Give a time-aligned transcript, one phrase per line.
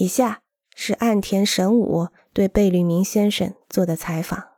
[0.00, 0.44] 以下
[0.76, 4.50] 是岸田神武对贝聿铭先生做的采访，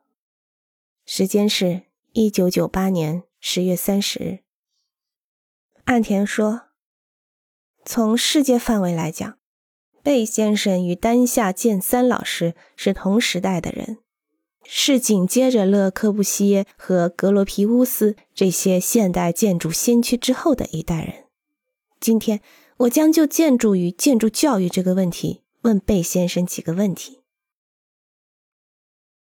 [1.06, 4.38] 时间是一九九八年十月三十日。
[5.84, 6.64] 岸田说
[7.86, 9.38] ：“从世界范围来讲，
[10.02, 13.96] 贝先生与丹下健三老师是同时代的人，
[14.64, 21.24] 是紧接着勒柯布西耶和格罗皮乌斯这些现代建筑先驱之后的一代人。
[21.98, 22.42] 今天。”
[22.80, 27.20] 我将就建筑与建筑教育这个问题问贝先生几个问题。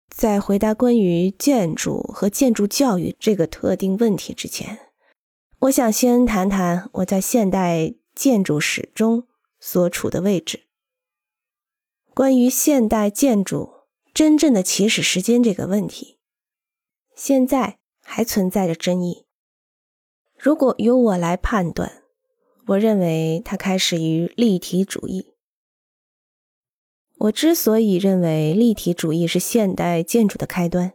[0.09, 4.93] 在回答关于建筑和建筑教育这个特定问题之前，
[5.61, 9.27] 我想先谈谈我在现代建筑史中
[9.59, 10.69] 所处的位置。
[12.15, 16.19] 关于现代建筑真正的起始时间这个问题，
[17.17, 19.27] 现在还存在着争议。
[20.39, 22.05] 如果由我来判断。
[22.69, 25.33] 我认为它开始于立体主义。
[27.17, 30.93] 我之所以认为立体主义是现代建筑的开端，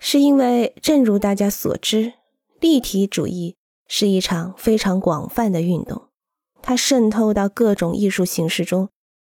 [0.00, 2.14] 是因为正如大家所知，
[2.58, 6.08] 立体主义是一场非常广泛的运动，
[6.60, 8.90] 它渗透到各种艺术形式中，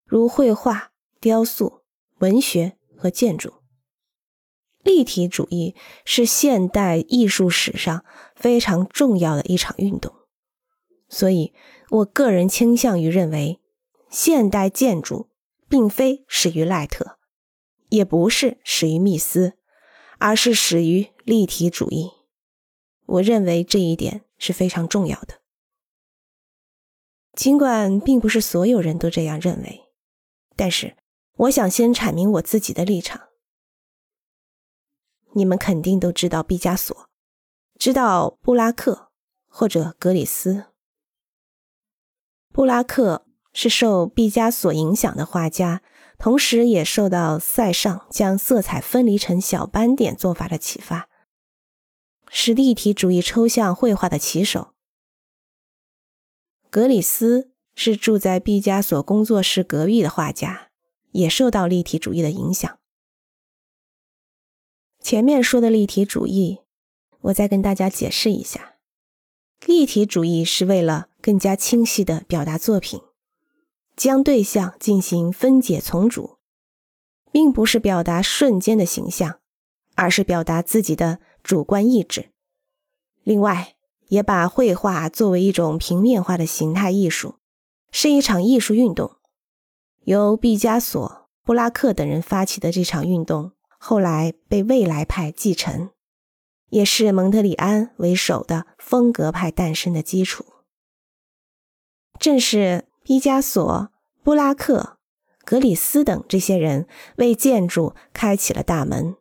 [0.06, 1.82] 如绘画、雕塑、
[2.20, 3.52] 文学和建筑。
[4.82, 5.74] 立体主义
[6.06, 10.14] 是现代艺术史上非常重要的一场运动。
[11.08, 11.52] 所以，
[11.90, 13.60] 我个人倾向于认为，
[14.10, 15.28] 现代建筑
[15.68, 17.18] 并非始于赖特，
[17.88, 19.54] 也不是始于密斯，
[20.18, 22.10] 而是始于立体主义。
[23.06, 25.40] 我认为这一点是非常重要的。
[27.34, 29.82] 尽管并不是所有人都这样认为，
[30.56, 30.96] 但是
[31.36, 33.28] 我想先阐明我自己的立场。
[35.34, 37.10] 你们肯定都知道毕加索，
[37.78, 39.12] 知道布拉克
[39.46, 40.64] 或者格里斯。
[42.56, 45.82] 布拉克是受毕加索影响的画家，
[46.18, 51.10] 同时也受到塞尚将色彩分离成小斑点做法的启发，
[52.30, 54.72] 是立体主义抽象绘画的旗手。
[56.70, 60.70] 格里斯是住在毕加索工作室隔壁的画家，
[61.10, 62.78] 也受到立体主义的影响。
[64.98, 66.60] 前面说的立体主义，
[67.20, 68.75] 我再跟大家解释一下。
[69.66, 73.00] 立体主义是为了更加清晰地表达作品，
[73.96, 76.38] 将对象进行分解重组，
[77.32, 79.40] 并不是表达瞬间的形象，
[79.96, 82.30] 而是表达自己的主观意志。
[83.24, 83.74] 另外，
[84.06, 87.34] 也把绘画作为一种平面化的形态艺术，
[87.90, 89.16] 是一场艺术运动。
[90.04, 95.90] 由毕加索、布拉克等人发起的这场运动，后来被未来派继承。
[96.70, 100.44] 也是蒙德里安为首的风格派诞生的基础。
[102.18, 103.90] 正是毕加索、
[104.22, 104.98] 布拉克、
[105.44, 109.16] 格里斯等这些人为建筑开启了大门。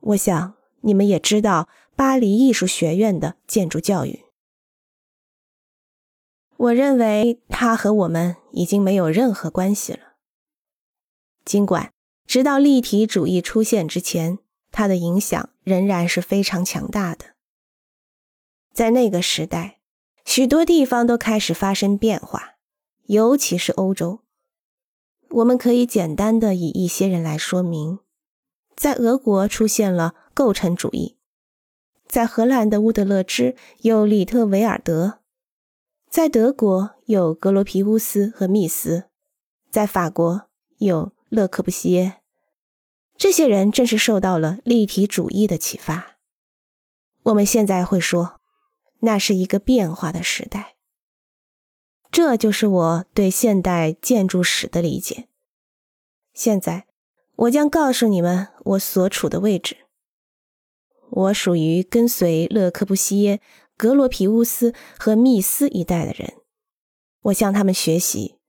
[0.00, 4.24] 我想你们也知道巴黎艺术学院的建筑教育。
[6.56, 10.14] 我认为它和我们已经没有任何关系了。
[11.44, 11.92] 尽管
[12.26, 14.38] 直到立体主义出现之前。
[14.72, 17.26] 它的影响仍然是非常强大的。
[18.72, 19.80] 在那个时代，
[20.24, 22.54] 许多地方都开始发生变化，
[23.06, 24.20] 尤其是欧洲。
[25.28, 27.98] 我们可以简单的以一些人来说明：
[28.74, 31.16] 在俄国出现了构成主义，
[32.06, 35.20] 在荷兰的乌德勒支有里特维尔德，
[36.10, 39.04] 在德国有格罗皮乌斯和密斯，
[39.70, 42.21] 在法国有勒克布西耶。
[43.22, 46.16] 这些人正是受到了立体主义的启发。
[47.22, 48.40] 我们现在会说，
[48.98, 50.74] 那是一个变化的时代。
[52.10, 55.28] 这就是我对现代建筑史的理解。
[56.34, 56.88] 现在，
[57.36, 59.76] 我将告诉你们我所处的位置。
[61.10, 63.40] 我属于跟随勒柯布西耶、
[63.76, 66.38] 格罗皮乌斯和密斯一代的人。
[67.20, 68.40] 我向他们学习。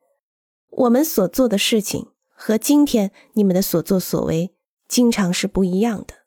[0.71, 4.52] 我们所做的事情和今天你们的所作所为。
[4.93, 6.22] 经常是不一样的。